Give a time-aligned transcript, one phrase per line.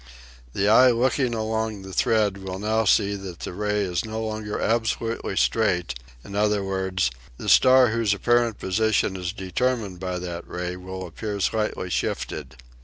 [0.53, 4.59] The eye looking along the thread will now see that the ray is no longer
[4.59, 5.93] absolutely straight;
[6.25, 11.39] in other words, the star whose apparent position is determined by that ray will appear
[11.39, 12.55] slightly shifted.